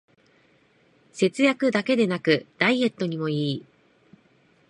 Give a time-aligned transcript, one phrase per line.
[1.13, 3.65] 節約だけでなくダイエットにもいい